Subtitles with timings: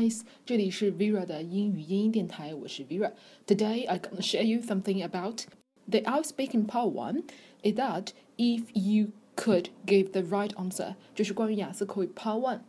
[0.00, 3.12] guys，这里是 Vera 的英语英音电台，我是 Vera。
[3.46, 5.44] Today I gonna share you something about
[5.86, 7.24] the IELTS speaking part one.
[7.62, 12.60] Is that if you could give the right answer，就是关于雅思口语 Part One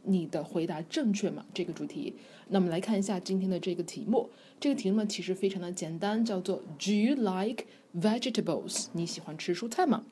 [6.77, 8.87] Do you like vegetables？
[8.91, 10.03] 你喜欢吃蔬菜吗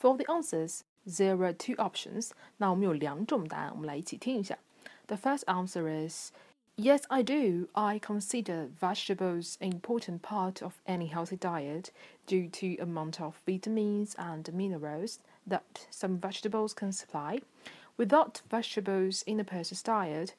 [0.00, 2.30] ？For the answers, there are two options.
[2.56, 4.58] 那我们有两种答案，我们来一起听一下。
[5.08, 6.32] The first answer is
[6.78, 7.68] Yes, I do.
[7.74, 11.90] I consider vegetables an important part of any healthy diet
[12.26, 17.40] due to the amount of vitamins and minerals that some vegetables can supply.
[17.96, 20.34] Without vegetables in a person's diet,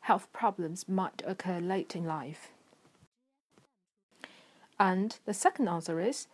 [0.00, 2.52] health problems might occur late in life.
[4.78, 6.28] And the second answer is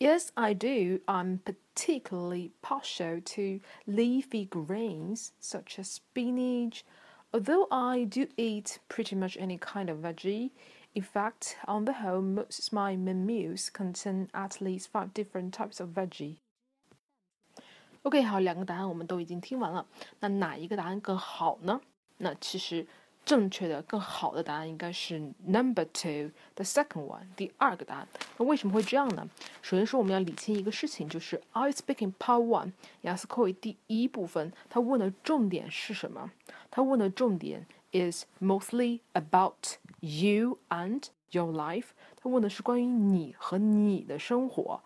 [0.00, 1.00] Yes, I do.
[1.06, 6.84] I'm particularly partial to leafy greens such as spinach,
[7.33, 10.51] Although I do eat pretty much any kind of veggie,
[10.95, 15.79] in fact, on the whole, most of my menus contain at least five different types
[15.79, 16.37] of veggie.
[18.03, 19.85] OK，好，两个答案我们都已经听完了。
[20.21, 21.81] 那哪一个答案更好呢？
[22.17, 22.87] 那其实
[23.24, 28.08] 正确的、更好的答案应该是 number two，the second one，第二个答案。
[28.36, 29.28] 那为什么会这样呢？
[29.62, 36.32] 首先说我们要理清一个事情，就是 I speaking part one，雅思口语第一部分，它问的重点是什么？
[36.70, 41.90] 它问的重点 is mostly about you and your life。
[42.16, 44.82] 它问的是关于你和你的生活。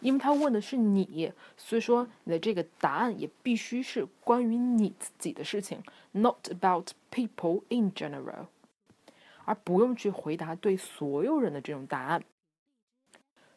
[0.00, 8.46] 因为他问的是你，所以说你的这个答案也必须是关于你自己的事情，not about people in general，
[9.44, 12.22] 而不用去回答对所有人的这种答案。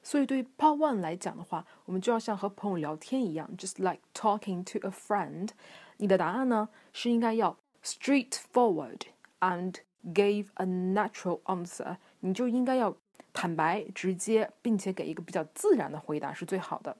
[0.02, 5.50] 所以对于 Part One 来讲的话，我们就要像和朋友聊天一样，just like talking to a friend。
[5.98, 9.00] 你的答案呢是应该要 straightforward
[9.40, 9.76] and
[10.14, 12.98] give a natural answer，你就应该要。
[13.34, 16.96] 坦白、直接，并且给一个比较自然的回答是最好的。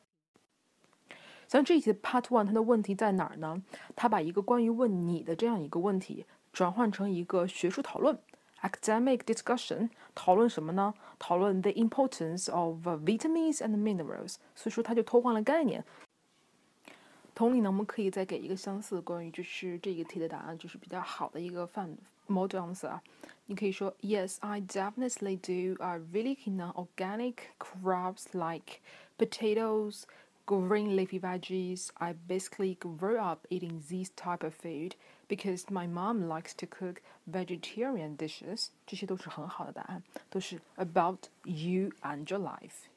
[1.48, 3.62] 像这一题的 Part One，它的问题在哪儿呢？
[3.96, 8.18] 它把一个关于问你的这样一个问题转换成一个学术讨论
[8.62, 10.96] （academic discussion），讨论什么呢？
[11.20, 14.36] 讨论 the importance of vitamins and minerals。
[14.56, 15.86] 所以说，它就偷换了概念。
[17.35, 21.97] 同理呢，我们可以再给一个相似关于就是这个题的答案，就是比较好的一个范
[22.27, 23.03] model answer 啊。
[23.47, 25.83] 你可以说，Yes, I definitely do.
[25.83, 28.81] I really keen on organic crops like
[29.17, 30.03] potatoes,
[30.47, 31.91] green leafy veggies.
[31.95, 34.97] I basically grew up eating this type of food
[35.29, 38.71] because my mom likes to cook vegetarian dishes.
[38.85, 42.89] 这些都是很好的答案，都是 about you and your life.